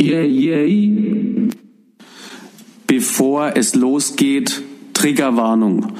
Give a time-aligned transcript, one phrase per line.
[0.00, 1.50] Yeah.
[2.86, 4.62] Bevor es losgeht,
[4.94, 5.92] Triggerwarnung.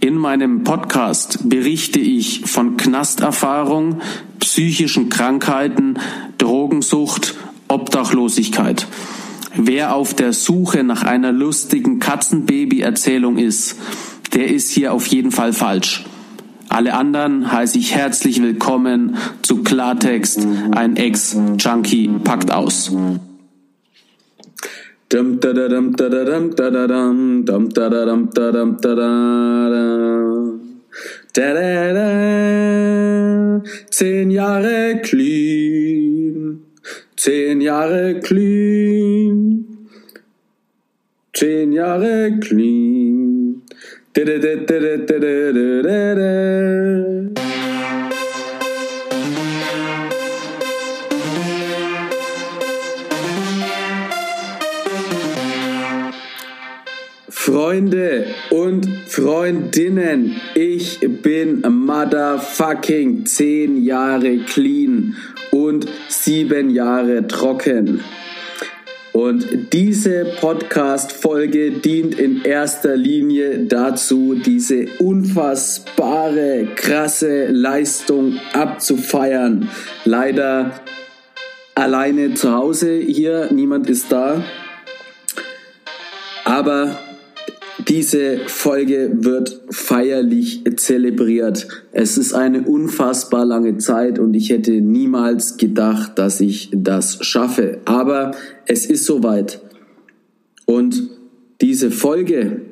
[0.00, 4.00] In meinem Podcast berichte ich von Knasterfahrung,
[4.40, 5.98] psychischen Krankheiten,
[6.38, 7.34] Drogensucht,
[7.68, 8.86] Obdachlosigkeit.
[9.56, 13.76] Wer auf der Suche nach einer lustigen Katzenbaby-Erzählung ist,
[14.32, 16.04] der ist hier auf jeden Fall falsch.
[16.70, 22.90] Alle anderen heiße ich herzlich willkommen zu Klartext, ein Ex-Junkie packt aus.
[33.90, 36.60] Zehn Jahre clean,
[37.16, 39.62] zehn Jahre clean,
[41.32, 42.94] zehn Jahre clean.
[57.44, 65.14] Freunde und Freundinnen, ich bin motherfucking 10 Jahre clean
[65.50, 68.00] und 7 Jahre trocken.
[69.12, 79.68] Und diese Podcast-Folge dient in erster Linie dazu, diese unfassbare, krasse Leistung abzufeiern.
[80.06, 80.80] Leider
[81.74, 84.42] alleine zu Hause hier, niemand ist da.
[86.46, 87.03] Aber
[87.94, 91.68] diese Folge wird feierlich zelebriert.
[91.92, 97.78] Es ist eine unfassbar lange Zeit und ich hätte niemals gedacht, dass ich das schaffe.
[97.84, 98.32] Aber
[98.66, 99.60] es ist soweit.
[100.66, 101.08] Und
[101.60, 102.62] diese Folge,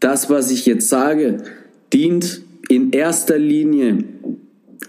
[0.00, 1.44] das, was ich jetzt sage,
[1.92, 3.98] dient in erster Linie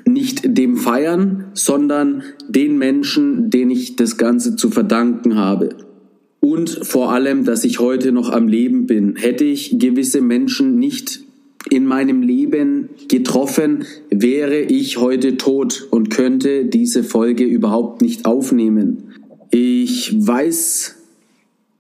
[0.06, 5.70] nicht dem Feiern, sondern den Menschen, denen ich das Ganze zu verdanken habe
[6.52, 9.16] und vor allem, dass ich heute noch am Leben bin.
[9.16, 11.22] Hätte ich gewisse Menschen nicht
[11.70, 19.14] in meinem Leben getroffen, wäre ich heute tot und könnte diese Folge überhaupt nicht aufnehmen.
[19.50, 20.96] Ich weiß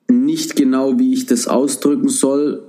[0.09, 2.63] nicht genau, wie ich das ausdrücken soll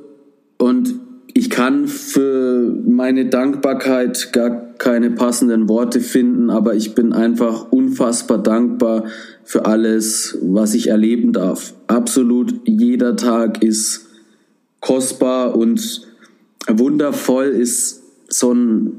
[0.58, 0.94] und
[1.34, 8.38] ich kann für meine Dankbarkeit gar keine passenden Worte finden, aber ich bin einfach unfassbar
[8.42, 9.04] dankbar
[9.44, 11.74] für alles, was ich erleben darf.
[11.86, 14.08] Absolut jeder Tag ist
[14.80, 16.02] kostbar und
[16.68, 18.98] wundervoll ist so ein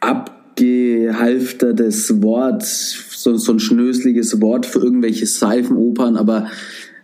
[0.00, 6.48] abgehalftertes Wort, so, so ein schnösliges Wort für irgendwelche Seifenopern, aber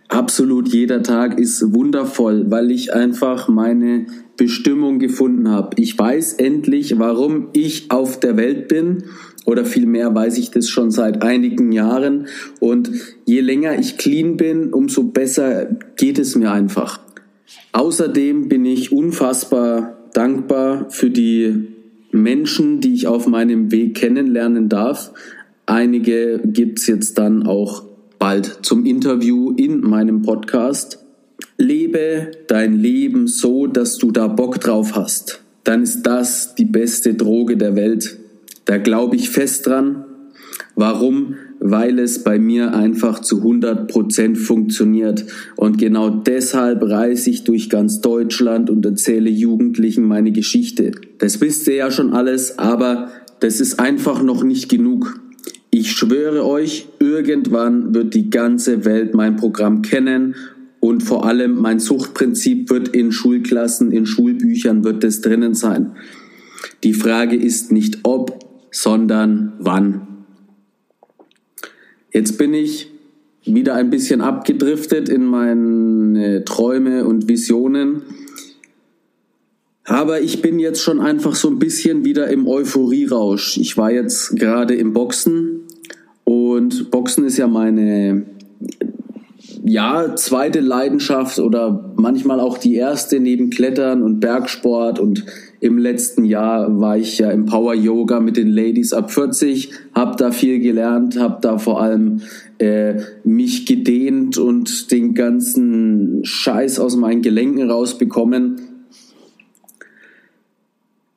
[0.07, 4.07] absolut jeder Tag ist wundervoll, weil ich einfach meine
[4.37, 5.81] Bestimmung gefunden habe.
[5.81, 9.05] Ich weiß endlich, warum ich auf der Welt bin
[9.47, 12.27] oder vielmehr weiß ich das schon seit einigen Jahren
[12.59, 12.91] und
[13.25, 16.99] je länger ich clean bin, umso besser geht es mir einfach.
[17.71, 21.69] Außerdem bin ich unfassbar dankbar für die
[22.11, 25.13] Menschen, die ich auf meinem Weg kennenlernen darf.
[25.65, 27.83] Einige gibt's jetzt dann auch
[28.19, 31.05] bald zum Interview in meinem Podcast.
[31.57, 35.41] Lebe dein Leben so, dass du da Bock drauf hast.
[35.63, 38.17] Dann ist das die beste Droge der Welt.
[38.67, 40.05] Da glaube ich fest dran.
[40.75, 41.35] Warum?
[41.59, 45.25] Weil es bei mir einfach zu 100 Prozent funktioniert.
[45.55, 50.91] Und genau deshalb reise ich durch ganz Deutschland und erzähle Jugendlichen meine Geschichte.
[51.17, 55.19] Das wisst ihr ja schon alles, aber das ist einfach noch nicht genug.
[55.71, 60.35] Ich schwöre euch, irgendwann wird die ganze Welt mein Programm kennen
[60.79, 65.93] und vor allem mein Suchtprinzip wird in Schulklassen, in Schulbüchern wird es drinnen sein.
[66.83, 68.46] Die Frage ist nicht ob,
[68.77, 70.07] sondern wann.
[72.13, 72.91] Jetzt bin ich
[73.43, 78.03] wieder ein bisschen abgedriftet in meine Träume und Visionen.
[79.83, 83.57] Aber ich bin jetzt schon einfach so ein bisschen wieder im Euphorierausch.
[83.57, 85.61] Ich war jetzt gerade im Boxen
[86.23, 88.25] und Boxen ist ja meine
[89.63, 95.25] ja, zweite Leidenschaft oder manchmal auch die erste neben Klettern und Bergsport und
[95.59, 100.15] Im letzten Jahr war ich ja im Power Yoga mit den Ladies ab 40, habe
[100.15, 102.21] da viel gelernt, habe da vor allem
[102.59, 108.61] äh, mich gedehnt und den ganzen Scheiß aus meinen Gelenken rausbekommen.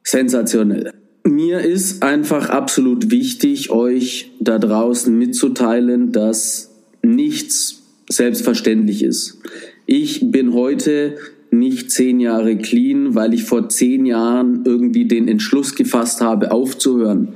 [0.02, 0.92] Sensationell.
[1.24, 6.70] Mir ist einfach absolut wichtig, euch da draußen mitzuteilen, dass
[7.02, 9.38] nichts selbstverständlich ist.
[9.84, 11.16] Ich bin heute
[11.50, 17.30] nicht zehn Jahre clean, weil ich vor zehn Jahren irgendwie den Entschluss gefasst habe, aufzuhören.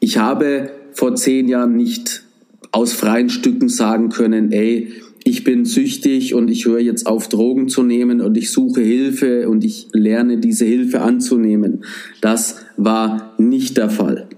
[0.00, 2.22] Ich habe vor zehn Jahren nicht
[2.70, 4.88] aus freien Stücken sagen können, ey,
[5.24, 9.48] ich bin süchtig und ich höre jetzt auf, Drogen zu nehmen und ich suche Hilfe
[9.48, 11.84] und ich lerne diese Hilfe anzunehmen.
[12.20, 14.28] Das war nicht der Fall.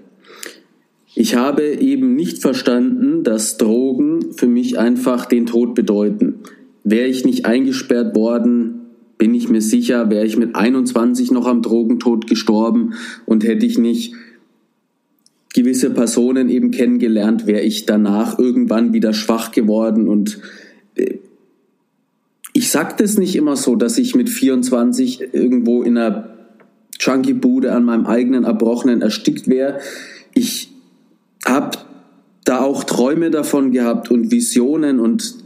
[1.15, 6.35] Ich habe eben nicht verstanden, dass Drogen für mich einfach den Tod bedeuten.
[6.83, 8.80] Wäre ich nicht eingesperrt worden,
[9.21, 12.95] bin ich mir sicher, wäre ich mit 21 noch am Drogentod gestorben
[13.27, 14.15] und hätte ich nicht
[15.53, 20.39] gewisse Personen eben kennengelernt, wäre ich danach irgendwann wieder schwach geworden und
[20.95, 21.19] äh,
[22.53, 26.29] ich sage das nicht immer so, dass ich mit 24 irgendwo in einer
[26.99, 29.81] Junkie-Bude an meinem eigenen Erbrochenen erstickt wäre.
[30.33, 30.71] Ich
[31.45, 31.77] habe
[32.43, 35.40] da auch Träume davon gehabt und Visionen und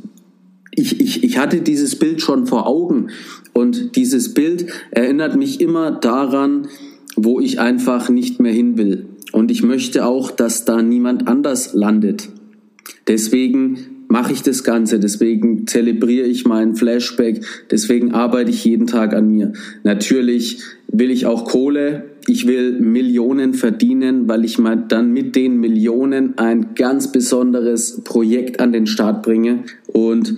[0.75, 3.07] ich, ich, ich hatte dieses Bild schon vor Augen
[3.54, 6.68] und dieses Bild erinnert mich immer daran,
[7.16, 9.06] wo ich einfach nicht mehr hin will.
[9.31, 12.30] Und ich möchte auch, dass da niemand anders landet.
[13.07, 19.13] Deswegen mache ich das Ganze, deswegen zelebriere ich meinen Flashback, deswegen arbeite ich jeden Tag
[19.13, 19.54] an mir.
[19.83, 25.60] Natürlich will ich auch Kohle, ich will Millionen verdienen, weil ich mal dann mit den
[25.60, 30.38] Millionen ein ganz besonderes Projekt an den Start bringe und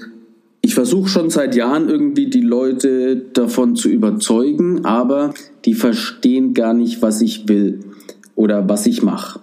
[0.77, 5.33] versuche schon seit Jahren irgendwie die Leute davon zu überzeugen, aber
[5.65, 7.79] die verstehen gar nicht, was ich will
[8.35, 9.39] oder was ich mache.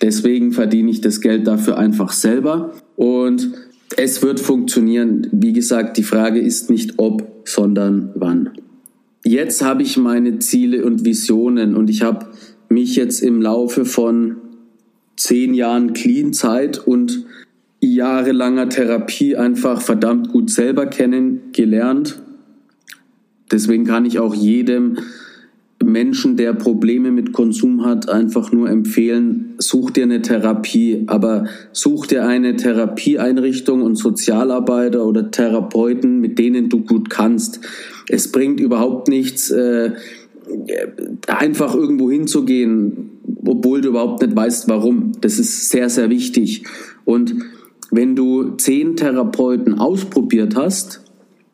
[0.00, 3.52] Deswegen verdiene ich das Geld dafür einfach selber und
[3.98, 5.26] es wird funktionieren.
[5.30, 8.52] Wie gesagt, die Frage ist nicht ob, sondern wann.
[9.26, 12.28] Jetzt habe ich meine Ziele und Visionen und ich habe
[12.70, 14.38] mich jetzt im Laufe von
[15.16, 17.26] zehn Jahren Clean-Zeit und
[17.98, 22.22] jahrelanger Therapie einfach verdammt gut selber kennengelernt.
[23.50, 24.98] Deswegen kann ich auch jedem
[25.84, 32.06] Menschen, der Probleme mit Konsum hat, einfach nur empfehlen, such dir eine Therapie, aber such
[32.06, 37.60] dir eine Therapieeinrichtung und Sozialarbeiter oder Therapeuten, mit denen du gut kannst.
[38.08, 39.92] Es bringt überhaupt nichts, äh,
[41.26, 43.10] einfach irgendwo hinzugehen,
[43.44, 45.12] obwohl du überhaupt nicht weißt, warum.
[45.20, 46.64] Das ist sehr, sehr wichtig.
[47.04, 47.34] Und
[47.90, 51.02] wenn du zehn Therapeuten ausprobiert hast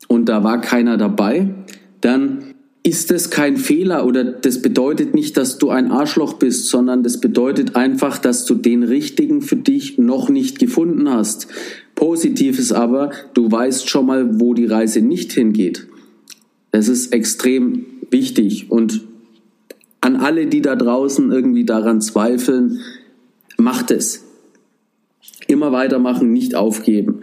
[0.07, 1.53] und da war keiner dabei,
[2.01, 7.01] dann ist das kein Fehler oder das bedeutet nicht, dass du ein Arschloch bist, sondern
[7.01, 11.47] das bedeutet einfach, dass du den richtigen für dich noch nicht gefunden hast.
[11.95, 15.87] Positiv ist aber, du weißt schon mal, wo die Reise nicht hingeht.
[16.71, 19.01] Das ist extrem wichtig und
[20.01, 22.81] an alle, die da draußen irgendwie daran zweifeln,
[23.57, 24.24] macht es
[25.47, 27.21] immer weitermachen, nicht aufgeben.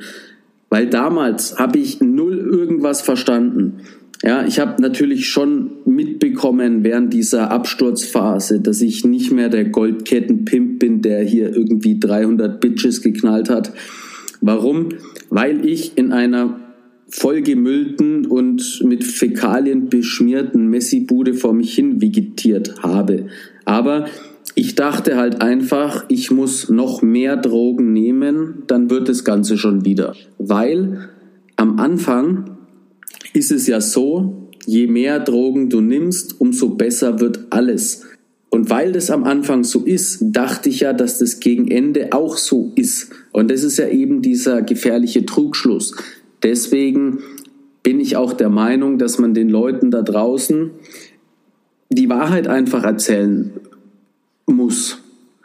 [0.71, 3.81] Weil damals habe ich null irgendwas verstanden.
[4.23, 10.79] Ja, ich habe natürlich schon mitbekommen während dieser Absturzphase, dass ich nicht mehr der Goldkettenpimp
[10.79, 13.73] bin, der hier irgendwie 300 Bitches geknallt hat.
[14.41, 14.91] Warum?
[15.29, 16.61] Weil ich in einer
[17.09, 23.27] vollgemüllten und mit Fäkalien beschmierten Messi-Bude vor mich hin vegetiert habe.
[23.65, 24.07] Aber
[24.55, 29.85] ich dachte halt einfach, ich muss noch mehr Drogen nehmen, dann wird das Ganze schon
[29.85, 30.15] wieder.
[30.39, 31.09] Weil
[31.57, 32.59] am Anfang
[33.33, 38.05] ist es ja so, je mehr Drogen du nimmst, umso besser wird alles.
[38.51, 42.37] Und weil das am Anfang so ist, dachte ich ja, dass das gegen Ende auch
[42.37, 43.11] so ist.
[43.33, 45.95] Und das ist ja eben dieser gefährliche Trugschluss.
[46.43, 47.21] Deswegen
[47.83, 50.71] bin ich auch der Meinung, dass man den Leuten da draußen
[51.89, 53.53] die Wahrheit einfach erzählen
[54.47, 54.99] muss.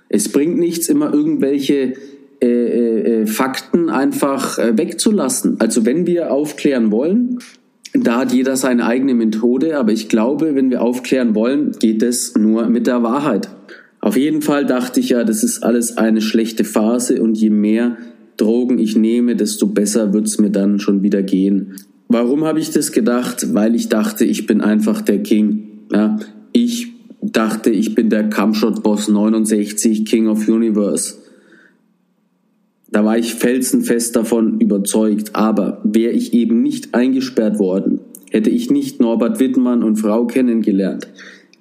[0.09, 1.93] Es bringt nichts, immer irgendwelche
[2.39, 5.55] äh, äh, äh, Fakten einfach äh, wegzulassen.
[5.59, 7.39] Also wenn wir aufklären wollen,
[7.93, 12.35] da hat jeder seine eigene Methode, aber ich glaube, wenn wir aufklären wollen, geht es
[12.35, 13.49] nur mit der Wahrheit.
[14.01, 17.97] Auf jeden Fall dachte ich ja, das ist alles eine schlechte Phase und je mehr
[18.37, 21.75] Drogen ich nehme, desto besser wird es mir dann schon wieder gehen.
[22.07, 23.53] Warum habe ich das gedacht?
[23.55, 25.87] Weil ich dachte, ich bin einfach der King.
[25.91, 26.17] Ja,
[26.53, 26.93] ich
[27.31, 31.15] dachte, ich bin der Camshot Boss 69, King of Universe.
[32.89, 35.35] Da war ich felsenfest davon überzeugt.
[35.35, 37.99] Aber wäre ich eben nicht eingesperrt worden,
[38.31, 41.07] hätte ich nicht Norbert Wittmann und Frau kennengelernt.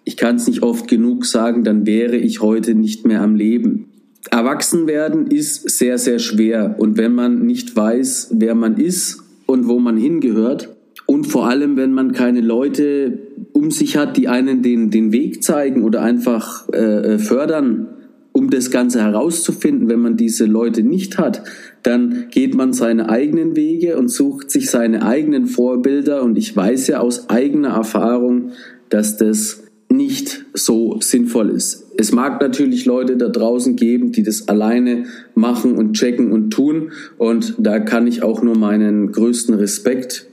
[0.04, 3.87] Ich kann es nicht oft genug sagen, dann wäre ich heute nicht mehr am Leben.
[4.30, 6.76] Erwachsen werden ist sehr, sehr schwer.
[6.78, 11.76] Und wenn man nicht weiß, wer man ist und wo man hingehört, und vor allem,
[11.76, 13.18] wenn man keine Leute
[13.56, 17.88] um sich hat, die einen den, den Weg zeigen oder einfach äh, äh fördern,
[18.32, 21.42] um das Ganze herauszufinden, wenn man diese Leute nicht hat,
[21.82, 26.22] dann geht man seine eigenen Wege und sucht sich seine eigenen Vorbilder.
[26.22, 28.50] Und ich weiß ja aus eigener Erfahrung,
[28.90, 31.86] dass das nicht so sinnvoll ist.
[31.96, 36.92] Es mag natürlich Leute da draußen geben, die das alleine machen und checken und tun.
[37.16, 40.26] Und da kann ich auch nur meinen größten Respekt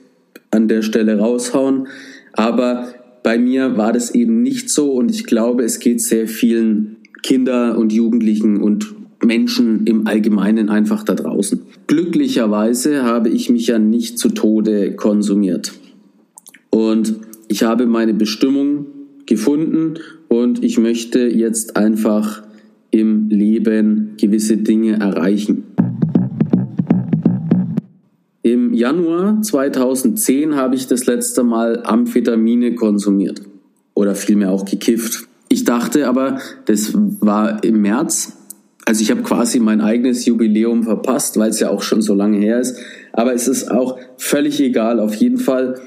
[0.51, 1.87] an der Stelle raushauen.
[2.33, 2.92] Aber
[3.23, 7.77] bei mir war das eben nicht so und ich glaube, es geht sehr vielen Kinder
[7.77, 11.61] und Jugendlichen und Menschen im Allgemeinen einfach da draußen.
[11.87, 15.73] Glücklicherweise habe ich mich ja nicht zu Tode konsumiert.
[16.69, 17.15] Und
[17.47, 18.87] ich habe meine Bestimmung
[19.25, 19.95] gefunden
[20.27, 22.43] und ich möchte jetzt einfach
[22.91, 25.63] im Leben gewisse Dinge erreichen.
[28.45, 33.41] Im Januar 2010 habe ich das letzte Mal Amphetamine konsumiert
[33.93, 35.29] oder vielmehr auch gekifft.
[35.47, 38.33] Ich dachte aber, das war im März.
[38.85, 42.37] Also ich habe quasi mein eigenes Jubiläum verpasst, weil es ja auch schon so lange
[42.37, 42.77] her ist.
[43.13, 44.99] Aber es ist auch völlig egal.
[44.99, 45.79] Auf jeden Fall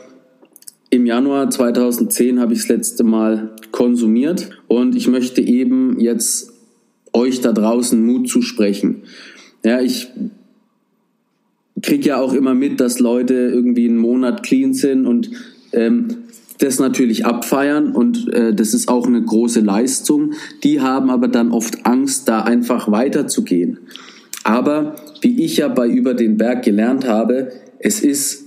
[0.89, 6.55] im Januar 2010 habe ich das letzte Mal konsumiert und ich möchte eben jetzt
[7.13, 9.03] euch da draußen Mut zusprechen.
[9.63, 10.09] Ja, ich
[11.83, 15.31] kriege ja auch immer mit, dass Leute irgendwie einen Monat clean sind und
[15.73, 16.09] ähm,
[16.59, 20.33] das natürlich abfeiern und äh, das ist auch eine große Leistung.
[20.65, 23.79] Die haben aber dann oft Angst, da einfach weiterzugehen.
[24.43, 28.45] Aber wie ich ja bei Über den Berg gelernt habe, es ist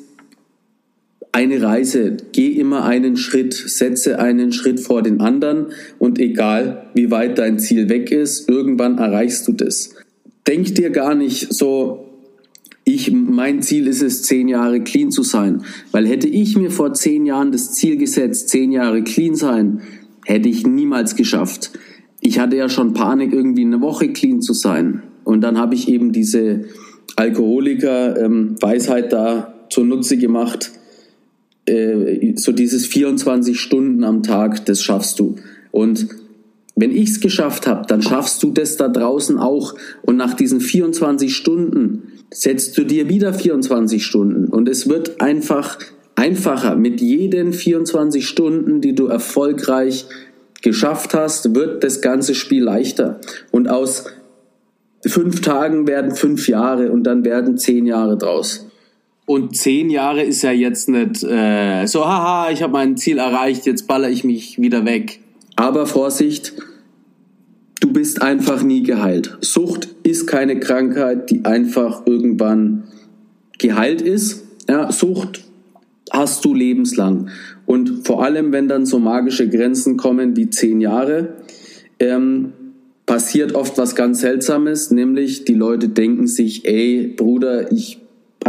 [1.31, 2.17] eine Reise.
[2.31, 5.67] Geh immer einen Schritt, setze einen Schritt vor den anderen
[5.99, 9.95] und egal wie weit dein Ziel weg ist, irgendwann erreichst du das.
[10.47, 12.08] Denk dir gar nicht so,
[12.93, 15.63] ich, mein Ziel ist es, zehn Jahre clean zu sein.
[15.91, 19.81] Weil hätte ich mir vor zehn Jahren das Ziel gesetzt, zehn Jahre clean sein,
[20.25, 21.71] hätte ich niemals geschafft.
[22.21, 25.03] Ich hatte ja schon Panik, irgendwie eine Woche clean zu sein.
[25.23, 26.65] Und dann habe ich eben diese
[27.15, 30.71] Alkoholiker-Weisheit ähm, da zunutze gemacht.
[31.65, 35.35] Äh, so dieses 24 Stunden am Tag, das schaffst du.
[35.71, 36.07] Und
[36.79, 39.75] wenn ich es geschafft habe, dann schaffst du das da draußen auch.
[40.01, 44.45] Und nach diesen 24 Stunden setzt du dir wieder 24 Stunden.
[44.45, 45.77] Und es wird einfach
[46.15, 46.75] einfacher.
[46.75, 50.05] Mit jeden 24 Stunden, die du erfolgreich
[50.61, 53.19] geschafft hast, wird das ganze Spiel leichter.
[53.51, 54.05] Und aus
[55.05, 58.65] fünf Tagen werden fünf Jahre und dann werden zehn Jahre draus.
[59.25, 63.65] Und zehn Jahre ist ja jetzt nicht äh, so, haha, ich habe mein Ziel erreicht,
[63.65, 65.19] jetzt baller ich mich wieder weg.
[65.55, 66.53] Aber Vorsicht,
[67.79, 69.37] du bist einfach nie geheilt.
[69.41, 72.83] Sucht ist keine Krankheit, die einfach irgendwann
[73.57, 74.45] geheilt ist.
[74.67, 75.43] Ja, Sucht
[76.11, 77.29] hast du lebenslang.
[77.65, 81.35] Und vor allem, wenn dann so magische Grenzen kommen wie zehn Jahre,
[81.99, 82.53] ähm,
[83.05, 87.99] passiert oft was ganz Seltsames, nämlich die Leute denken sich, ey Bruder, ich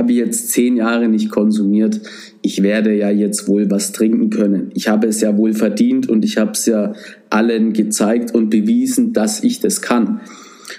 [0.00, 2.00] habe jetzt zehn Jahre nicht konsumiert,
[2.40, 4.70] ich werde ja jetzt wohl was trinken können.
[4.72, 6.94] Ich habe es ja wohl verdient und ich habe es ja
[7.28, 10.22] allen gezeigt und bewiesen, dass ich das kann.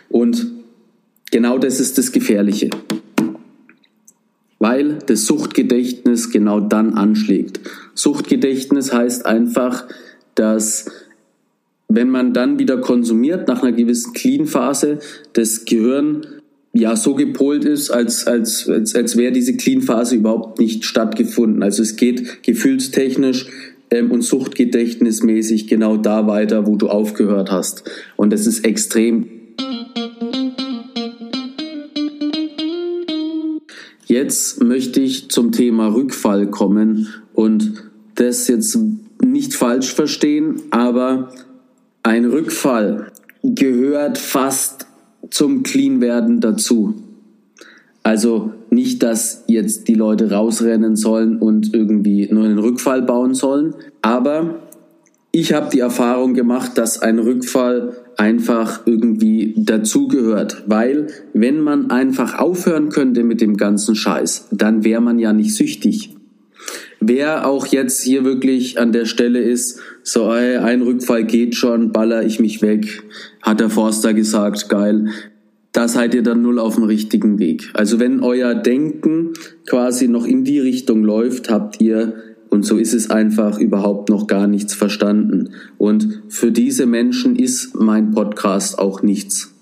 [0.10, 0.48] Und
[1.30, 2.72] genau das ist das Gefährliche.
[4.58, 7.60] Weil das Suchtgedächtnis genau dann anschlägt.
[7.94, 9.86] Suchtgedächtnis heißt einfach,
[10.34, 10.90] dass
[11.90, 14.98] wenn man dann wieder konsumiert nach einer gewissen Clean-Phase,
[15.34, 16.41] das Gehirn
[16.74, 21.64] ja so gepolt ist, als, als, als, als wäre diese Clean-Phase überhaupt nicht stattgefunden.
[21.64, 23.48] Also es geht gefühlstechnisch
[23.90, 27.84] ähm, und suchtgedächtnismäßig genau da weiter, wo du aufgehört hast.
[28.16, 29.28] Und das ist extrem.
[34.06, 38.78] Jetzt möchte ich zum Thema Rückfall kommen und das jetzt
[39.24, 41.32] nicht falsch verstehen, aber
[42.04, 43.12] ein Rückfall
[43.44, 44.86] gehört fast
[45.32, 46.94] zum Clean-Werden dazu.
[48.04, 53.76] Also nicht, dass jetzt die Leute rausrennen sollen und irgendwie nur einen Rückfall bauen sollen,
[54.02, 54.62] aber
[55.34, 62.38] ich habe die Erfahrung gemacht, dass ein Rückfall einfach irgendwie dazugehört, weil wenn man einfach
[62.38, 66.16] aufhören könnte mit dem ganzen Scheiß, dann wäre man ja nicht süchtig.
[67.04, 71.92] Wer auch jetzt hier wirklich an der Stelle ist, so ey, ein Rückfall geht schon,
[71.92, 73.02] baller ich mich weg,
[73.42, 75.08] hat der Forster gesagt, geil.
[75.72, 77.72] Da seid ihr dann null auf dem richtigen Weg.
[77.74, 79.34] Also wenn euer Denken
[79.68, 82.14] quasi noch in die Richtung läuft, habt ihr
[82.52, 85.52] Und so ist es einfach überhaupt noch gar nichts verstanden.
[85.78, 89.56] Und für diese Menschen ist mein Podcast auch nichts.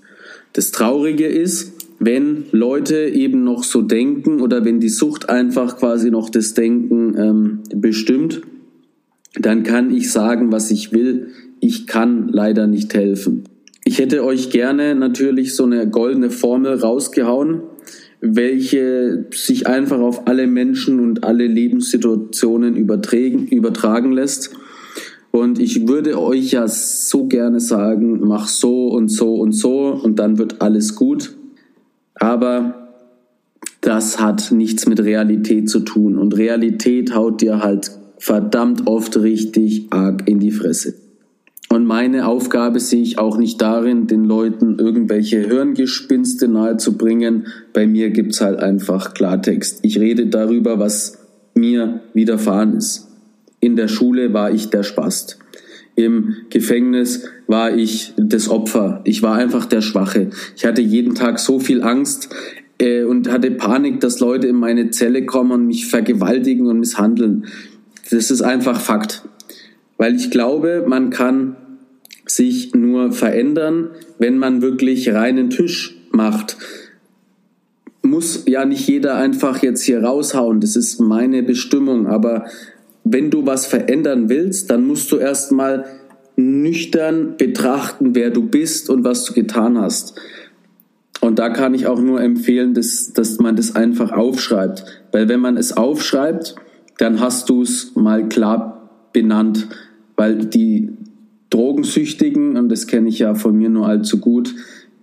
[0.54, 6.10] Das Traurige ist, wenn Leute eben noch so denken oder wenn die Sucht einfach quasi
[6.10, 8.42] noch das Denken ähm, bestimmt,
[9.36, 11.28] dann kann ich sagen, was ich will.
[11.60, 13.44] Ich kann leider nicht helfen.
[13.84, 17.62] Ich hätte euch gerne natürlich so eine goldene Formel rausgehauen,
[18.22, 24.52] welche sich einfach auf alle Menschen und alle Lebenssituationen übertragen, übertragen lässt.
[25.32, 30.18] Und ich würde euch ja so gerne sagen, mach so und so und so und
[30.20, 31.36] dann wird alles gut.
[32.20, 32.90] Aber
[33.82, 36.18] das hat nichts mit Realität zu tun.
[36.18, 40.96] Und Realität haut dir halt verdammt oft richtig arg in die Fresse.
[41.72, 47.46] Und meine Aufgabe sehe ich auch nicht darin, den Leuten irgendwelche Hirngespinste nahezubringen.
[47.74, 49.80] Bei mir gibt's halt einfach Klartext.
[49.84, 51.20] Ich rede darüber, was
[51.54, 53.08] mir widerfahren ist.
[53.60, 55.38] In der Schule war ich der Spast.
[56.00, 59.02] Im Gefängnis war ich das Opfer.
[59.04, 60.30] Ich war einfach der Schwache.
[60.56, 62.30] Ich hatte jeden Tag so viel Angst
[62.80, 67.48] äh, und hatte Panik, dass Leute in meine Zelle kommen und mich vergewaltigen und misshandeln.
[68.10, 69.28] Das ist einfach Fakt.
[69.98, 71.58] Weil ich glaube, man kann
[72.26, 73.90] sich nur verändern,
[74.20, 76.56] wenn man wirklich reinen Tisch macht.
[78.04, 82.46] Muss ja nicht jeder einfach jetzt hier raushauen, das ist meine Bestimmung, aber
[83.12, 85.86] wenn du was verändern willst, dann musst du erstmal
[86.36, 90.16] nüchtern betrachten, wer du bist und was du getan hast.
[91.22, 94.86] Und da kann ich auch nur empfehlen, dass, dass man das einfach aufschreibt.
[95.12, 96.56] Weil wenn man es aufschreibt,
[96.98, 99.68] dann hast du es mal klar benannt.
[100.16, 100.92] Weil die
[101.50, 104.54] Drogensüchtigen, und das kenne ich ja von mir nur allzu gut,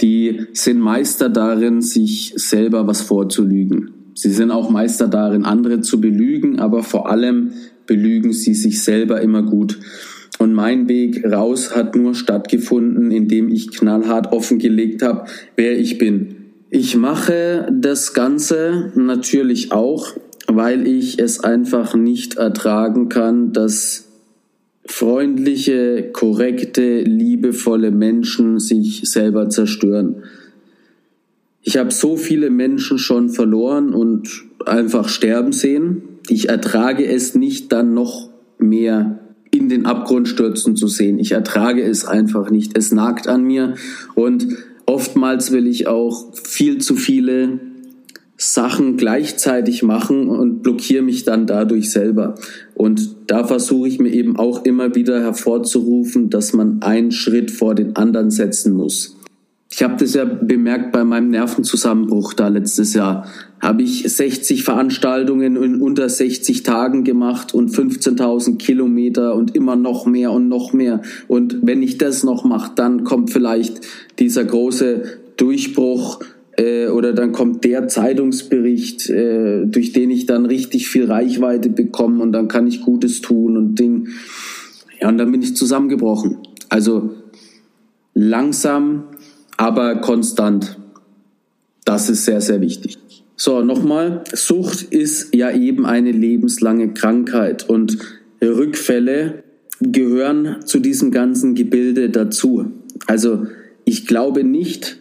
[0.00, 3.90] die sind Meister darin, sich selber was vorzulügen.
[4.14, 7.52] Sie sind auch Meister darin, andere zu belügen, aber vor allem
[7.86, 9.78] belügen sie sich selber immer gut.
[10.38, 15.26] Und mein Weg raus hat nur stattgefunden, indem ich knallhart offengelegt habe,
[15.56, 16.36] wer ich bin.
[16.68, 20.08] Ich mache das Ganze natürlich auch,
[20.46, 24.08] weil ich es einfach nicht ertragen kann, dass
[24.84, 30.24] freundliche, korrekte, liebevolle Menschen sich selber zerstören.
[31.62, 36.02] Ich habe so viele Menschen schon verloren und einfach sterben sehen.
[36.28, 41.18] Ich ertrage es nicht, dann noch mehr in den Abgrund stürzen zu sehen.
[41.18, 42.76] Ich ertrage es einfach nicht.
[42.76, 43.74] Es nagt an mir
[44.14, 44.46] und
[44.86, 47.60] oftmals will ich auch viel zu viele
[48.38, 52.34] Sachen gleichzeitig machen und blockiere mich dann dadurch selber.
[52.74, 57.74] Und da versuche ich mir eben auch immer wieder hervorzurufen, dass man einen Schritt vor
[57.74, 59.15] den anderen setzen muss.
[59.76, 63.26] Ich habe das ja bemerkt bei meinem Nervenzusammenbruch da letztes Jahr.
[63.60, 70.06] Habe ich 60 Veranstaltungen in unter 60 Tagen gemacht und 15.000 Kilometer und immer noch
[70.06, 71.02] mehr und noch mehr.
[71.28, 73.82] Und wenn ich das noch mache, dann kommt vielleicht
[74.18, 75.02] dieser große
[75.36, 76.20] Durchbruch
[76.56, 82.22] äh, oder dann kommt der Zeitungsbericht, äh, durch den ich dann richtig viel Reichweite bekomme
[82.22, 84.08] und dann kann ich Gutes tun und Ding.
[85.02, 86.38] Ja, und dann bin ich zusammengebrochen.
[86.70, 87.10] Also
[88.14, 89.08] langsam,
[89.56, 90.78] aber konstant.
[91.84, 92.98] Das ist sehr, sehr wichtig.
[93.36, 97.98] So, nochmal, Sucht ist ja eben eine lebenslange Krankheit und
[98.42, 99.44] Rückfälle
[99.80, 102.72] gehören zu diesem ganzen Gebilde dazu.
[103.06, 103.46] Also
[103.84, 104.98] ich glaube nicht,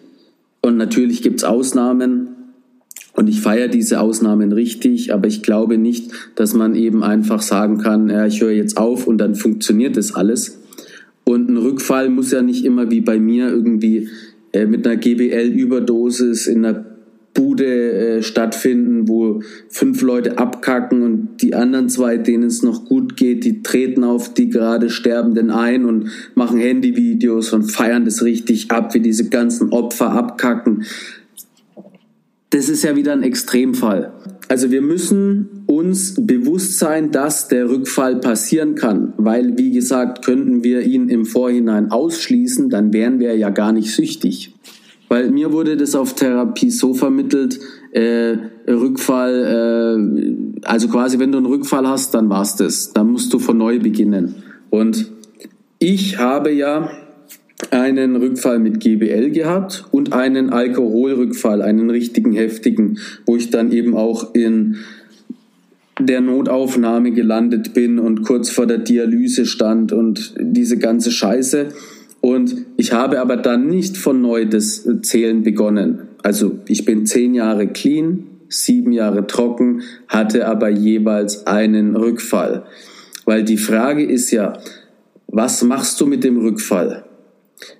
[0.61, 2.27] und natürlich gibt es Ausnahmen
[3.13, 7.77] und ich feiere diese Ausnahmen richtig, aber ich glaube nicht, dass man eben einfach sagen
[7.77, 10.59] kann, ja, ich höre jetzt auf und dann funktioniert das alles.
[11.23, 14.09] Und ein Rückfall muss ja nicht immer wie bei mir irgendwie
[14.55, 16.85] äh, mit einer GBL-Überdosis in einer
[17.33, 23.17] Bude äh, stattfinden, wo fünf Leute abkacken und die anderen zwei, denen es noch gut
[23.17, 28.71] geht, die treten auf die gerade Sterbenden ein und machen Handyvideos und feiern das richtig
[28.71, 30.85] ab, wie diese ganzen Opfer abkacken.
[32.51, 34.13] Das ist ja wieder ein Extremfall.
[34.47, 40.63] Also wir müssen uns bewusst sein, dass der Rückfall passieren kann, weil wie gesagt, könnten
[40.63, 44.53] wir ihn im Vorhinein ausschließen, dann wären wir ja gar nicht süchtig.
[45.07, 47.59] Weil mir wurde das auf Therapie so vermittelt,
[47.91, 49.99] äh, Rückfall,
[50.63, 52.91] äh, also quasi wenn du einen Rückfall hast, dann war's das.
[52.93, 54.35] Dann musst du von neu beginnen.
[54.71, 55.11] Und
[55.79, 56.89] ich habe ja
[57.71, 63.95] einen Rückfall mit GBL gehabt und einen Alkoholrückfall, einen richtigen heftigen, wo ich dann eben
[63.95, 64.77] auch in
[65.99, 71.69] der Notaufnahme gelandet bin und kurz vor der Dialyse stand und diese ganze Scheiße.
[72.21, 76.01] Und ich habe aber dann nicht von neu das Zählen begonnen.
[76.23, 82.63] Also ich bin zehn Jahre clean, sieben Jahre trocken, hatte aber jeweils einen Rückfall.
[83.25, 84.59] Weil die Frage ist ja,
[85.27, 87.05] was machst du mit dem Rückfall?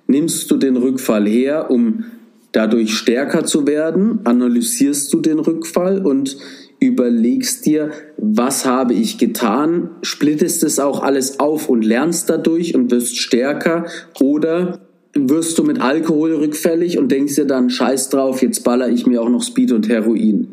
[0.06, 2.04] Nimmst du den Rückfall her, um
[2.52, 4.20] dadurch stärker zu werden?
[4.24, 6.36] Analysierst du den Rückfall und
[6.80, 9.90] überlegst dir, was habe ich getan?
[10.02, 13.86] Splittest es auch alles auf und lernst dadurch und wirst stärker?
[14.20, 14.80] Oder
[15.14, 19.22] wirst du mit Alkohol rückfällig und denkst dir dann, scheiß drauf, jetzt baller ich mir
[19.22, 20.48] auch noch Speed und Heroin?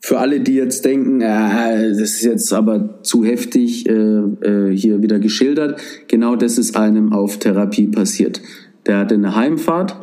[0.00, 5.00] Für alle, die jetzt denken, äh, das ist jetzt aber zu heftig äh, äh, hier
[5.00, 8.42] wieder geschildert, genau das ist einem auf Therapie passiert.
[8.86, 9.96] Der hatte eine Heimfahrt,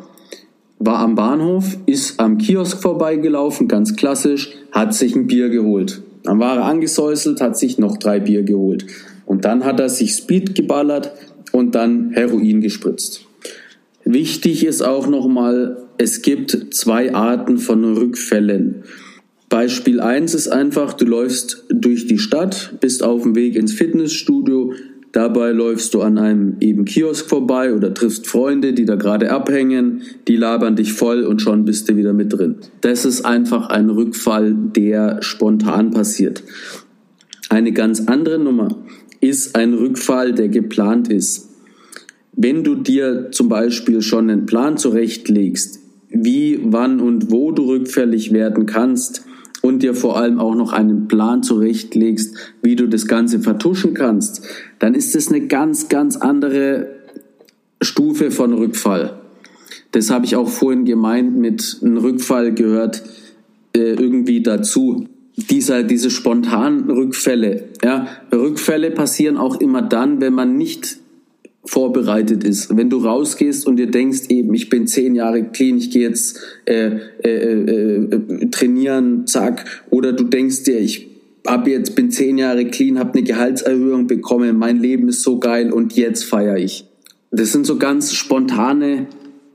[0.83, 6.01] war am Bahnhof, ist am Kiosk vorbeigelaufen, ganz klassisch, hat sich ein Bier geholt.
[6.23, 8.87] Dann war er angesäuselt, hat sich noch drei Bier geholt.
[9.25, 11.11] Und dann hat er sich Speed geballert
[11.51, 13.21] und dann Heroin gespritzt.
[14.03, 18.83] Wichtig ist auch nochmal, es gibt zwei Arten von Rückfällen.
[19.49, 24.73] Beispiel 1 ist einfach, du läufst durch die Stadt, bist auf dem Weg ins Fitnessstudio,
[25.12, 30.02] dabei läufst du an einem eben Kiosk vorbei oder triffst Freunde, die da gerade abhängen,
[30.28, 32.56] die labern dich voll und schon bist du wieder mit drin.
[32.82, 36.43] Das ist einfach ein Rückfall, der spontan passiert.
[37.50, 38.78] Eine ganz andere Nummer
[39.19, 41.50] ist ein Rückfall, der geplant ist.
[42.34, 48.34] Wenn du dir zum Beispiel schon einen Plan zurechtlegst, wie, wann und wo du rückfällig
[48.34, 49.26] werden kannst,
[49.62, 54.43] und dir vor allem auch noch einen Plan zurechtlegst, wie du das Ganze vertuschen kannst,
[54.80, 56.88] dann ist es eine ganz, ganz andere
[57.82, 59.19] Stufe von Rückfall.
[59.91, 63.04] Das habe ich auch vorhin gemeint mit einem Rückfall gehört
[63.76, 65.08] äh, irgendwie dazu.
[65.36, 67.69] Dieser, diese spontanen Rückfälle.
[67.84, 71.00] Ja, Rückfälle passieren auch immer dann, wenn man nicht
[71.63, 72.76] vorbereitet ist.
[72.76, 76.39] Wenn du rausgehst und dir denkst, eben, ich bin zehn Jahre clean, ich gehe jetzt
[76.65, 81.08] äh, äh, äh, äh, trainieren, zack, oder du denkst dir, ich
[81.45, 85.71] hab jetzt bin zehn Jahre clean, habe eine Gehaltserhöhung bekommen, mein Leben ist so geil
[85.71, 86.86] und jetzt feiere ich.
[87.32, 89.08] Das sind so ganz spontane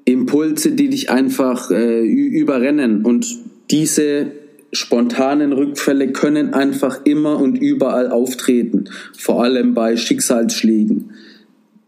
[0.05, 3.27] Impulse, die dich einfach äh, überrennen und
[3.71, 4.33] diese
[4.73, 11.11] spontanen Rückfälle können einfach immer und überall auftreten, vor allem bei Schicksalsschlägen.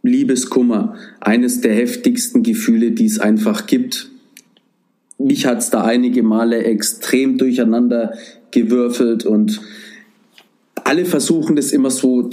[0.02, 4.10] Liebeskummer, eines der heftigsten Gefühle, die es einfach gibt.
[5.18, 8.14] Mich hat es da einige Male extrem durcheinander
[8.50, 9.60] gewürfelt und
[10.84, 12.30] alle versuchen das immer so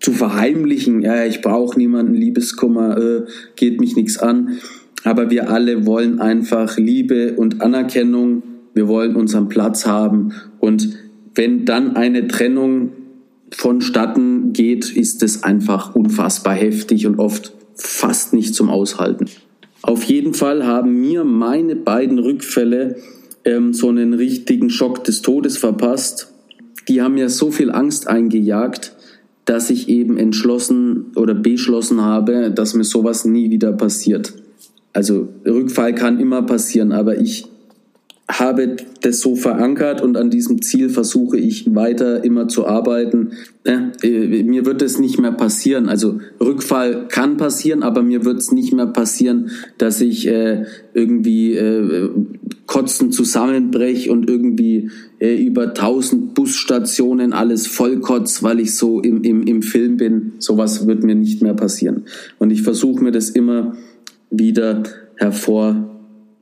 [0.00, 1.02] zu verheimlichen.
[1.02, 3.22] Ja, ich brauche niemanden, Liebeskummer, äh,
[3.54, 4.58] geht mich nichts an.
[5.04, 8.42] Aber wir alle wollen einfach Liebe und Anerkennung.
[8.74, 10.32] Wir wollen unseren Platz haben.
[10.58, 10.98] Und
[11.34, 12.90] wenn dann eine Trennung
[13.50, 19.26] vonstatten geht, ist es einfach unfassbar heftig und oft fast nicht zum Aushalten.
[19.82, 22.96] Auf jeden Fall haben mir meine beiden Rückfälle
[23.44, 26.32] ähm, so einen richtigen Schock des Todes verpasst.
[26.88, 28.94] Die haben mir so viel Angst eingejagt,
[29.44, 34.34] dass ich eben entschlossen oder beschlossen habe, dass mir sowas nie wieder passiert.
[34.92, 37.46] Also Rückfall kann immer passieren, aber ich
[38.28, 43.30] habe das so verankert und an diesem Ziel versuche ich weiter immer zu arbeiten.
[43.62, 45.88] Äh, mir wird es nicht mehr passieren.
[45.88, 51.54] Also Rückfall kann passieren, aber mir wird es nicht mehr passieren, dass ich äh, irgendwie
[51.54, 52.10] äh,
[52.66, 59.44] kotzen zusammenbrech und irgendwie äh, über tausend Busstationen alles vollkotz, weil ich so im, im,
[59.44, 60.32] im Film bin.
[60.38, 62.06] Sowas wird mir nicht mehr passieren.
[62.40, 63.76] Und ich versuche mir das immer
[64.30, 64.82] wieder
[65.14, 65.95] hervor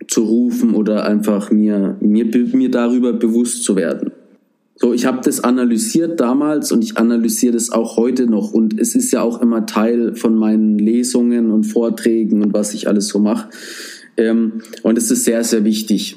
[0.09, 4.13] zu rufen oder einfach mir, mir, mir darüber bewusst zu werden.
[4.77, 8.53] So, ich habe das analysiert damals und ich analysiere das auch heute noch.
[8.53, 12.89] Und es ist ja auch immer Teil von meinen Lesungen und Vorträgen und was ich
[12.89, 13.51] alles so mache.
[14.17, 16.17] Ähm, und es ist sehr, sehr wichtig.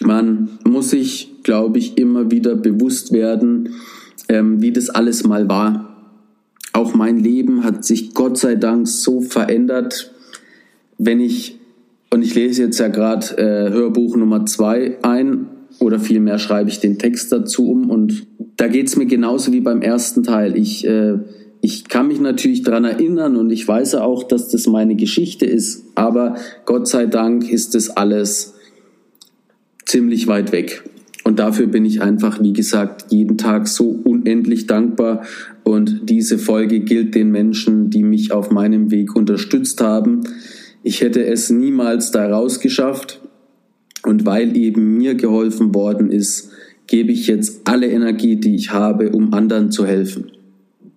[0.00, 3.70] Man muss sich, glaube ich, immer wieder bewusst werden,
[4.28, 5.96] ähm, wie das alles mal war.
[6.72, 10.12] Auch mein Leben hat sich Gott sei Dank so verändert.
[10.98, 11.58] Wenn ich
[12.10, 15.46] und ich lese jetzt ja gerade äh, Hörbuch Nummer zwei ein
[15.78, 19.60] oder vielmehr schreibe ich den Text dazu um und da geht es mir genauso wie
[19.60, 20.56] beim ersten Teil.
[20.56, 21.18] Ich, äh,
[21.60, 25.84] ich kann mich natürlich daran erinnern und ich weiß auch, dass das meine Geschichte ist,
[25.94, 28.54] aber Gott sei Dank ist das alles
[29.84, 30.84] ziemlich weit weg.
[31.24, 35.24] Und dafür bin ich einfach, wie gesagt, jeden Tag so unendlich dankbar.
[35.64, 40.20] Und diese Folge gilt den Menschen, die mich auf meinem Weg unterstützt haben.
[40.86, 43.20] Ich hätte es niemals da rausgeschafft.
[44.04, 46.52] Und weil eben mir geholfen worden ist,
[46.86, 50.30] gebe ich jetzt alle Energie, die ich habe, um anderen zu helfen.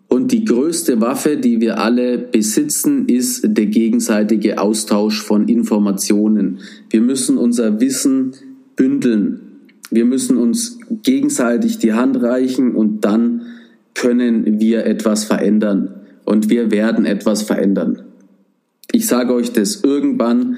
[0.07, 6.59] Und die größte Waffe, die wir alle besitzen, ist der gegenseitige Austausch von Informationen.
[6.91, 8.33] Wir müssen unser Wissen
[8.75, 9.39] bündeln.
[9.89, 13.41] Wir müssen uns gegenseitig die Hand reichen und dann
[13.95, 15.95] können wir etwas verändern.
[16.25, 18.03] Und wir werden etwas verändern.
[18.91, 20.57] Ich sage euch das, irgendwann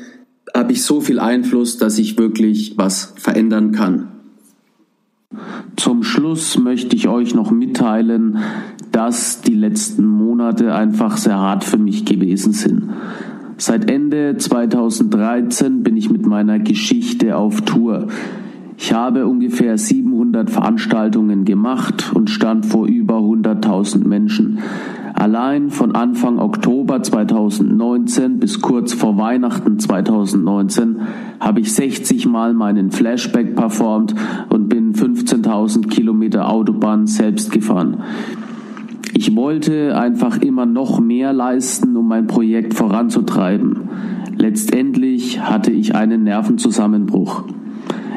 [0.55, 4.07] habe ich so viel Einfluss, dass ich wirklich was verändern kann.
[5.75, 8.37] Zum Schluss möchte ich euch noch mitteilen,
[8.91, 12.89] dass die letzten Monate einfach sehr hart für mich gewesen sind.
[13.57, 18.07] Seit Ende 2013 bin ich mit meiner Geschichte auf Tour.
[18.77, 24.59] Ich habe ungefähr 700 Veranstaltungen gemacht und stand vor über 100.000 Menschen.
[25.21, 30.99] Allein von Anfang Oktober 2019 bis kurz vor Weihnachten 2019
[31.39, 34.15] habe ich 60 Mal meinen Flashback performt
[34.49, 38.01] und bin 15.000 Kilometer Autobahn selbst gefahren.
[39.13, 43.89] Ich wollte einfach immer noch mehr leisten, um mein Projekt voranzutreiben.
[44.39, 47.43] Letztendlich hatte ich einen Nervenzusammenbruch.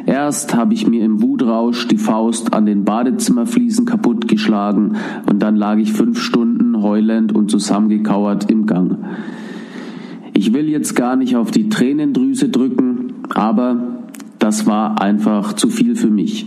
[0.06, 4.96] Erst habe ich mir im Wutrausch die Faust an den Badezimmerfliesen kaputtgeschlagen
[5.30, 8.98] und dann lag ich fünf Stunden heulend und zusammengekauert im Gang.
[10.34, 14.04] Ich will jetzt gar nicht auf die Tränendrüse drücken, aber
[14.38, 16.46] das war einfach zu viel für mich.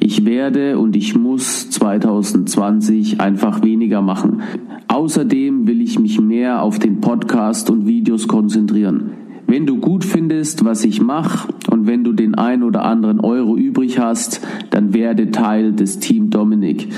[0.00, 4.42] Ich werde und ich muss 2020 einfach weniger machen.
[4.88, 9.10] Außerdem will ich mich mehr auf den Podcast und Videos konzentrieren.
[9.46, 13.56] Wenn du gut findest, was ich mache und wenn du den ein oder anderen Euro
[13.56, 16.88] übrig hast, dann werde Teil des Team Dominik.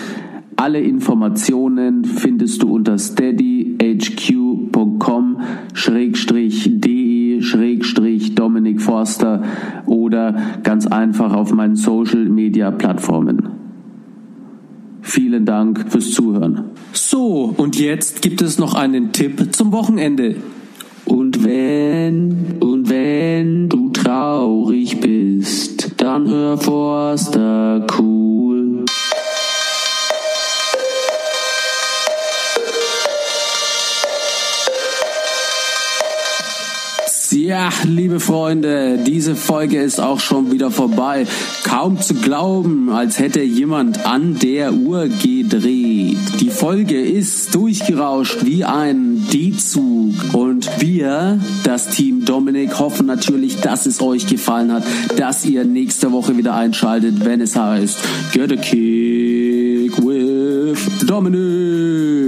[0.60, 5.40] Alle Informationen findest du unter steadyhq.com
[6.66, 7.40] de
[8.34, 9.44] Dominik Forster
[9.86, 13.50] oder ganz einfach auf meinen Social Media Plattformen.
[15.00, 16.64] Vielen Dank fürs Zuhören.
[16.92, 20.34] So, und jetzt gibt es noch einen Tipp zum Wochenende.
[21.04, 28.47] Und wenn, und wenn du traurig bist, dann hör Forster cool.
[37.48, 41.26] Ja, liebe Freunde, diese Folge ist auch schon wieder vorbei.
[41.64, 46.18] Kaum zu glauben, als hätte jemand an der Uhr gedreht.
[46.40, 50.34] Die Folge ist durchgerauscht wie ein D-Zug.
[50.34, 54.84] Und wir, das Team Dominik, hoffen natürlich, dass es euch gefallen hat,
[55.16, 57.96] dass ihr nächste Woche wieder einschaltet, wenn es heißt
[58.34, 62.27] Get a Kick with Dominik.